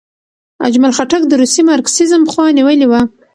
اجمل 0.67 0.91
خټک 0.97 1.21
د 1.27 1.31
روسي 1.41 1.61
مارکسیزم 1.69 2.21
خوا 2.31 2.45
نیولې 2.57 2.87
وه. 2.91 3.01